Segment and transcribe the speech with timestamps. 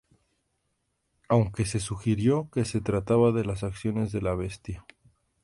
[1.29, 4.83] Aunque se sugirió que se trataba de las acciones de la Bestia.